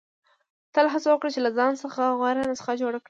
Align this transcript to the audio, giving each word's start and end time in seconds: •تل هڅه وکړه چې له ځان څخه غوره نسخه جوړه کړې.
•تل 0.73 0.85
هڅه 0.93 1.07
وکړه 1.11 1.29
چې 1.35 1.39
له 1.45 1.51
ځان 1.57 1.73
څخه 1.83 2.01
غوره 2.19 2.43
نسخه 2.51 2.73
جوړه 2.81 2.97
کړې. 2.97 2.99